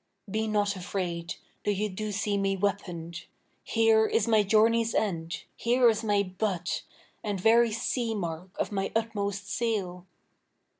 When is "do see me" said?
1.87-2.57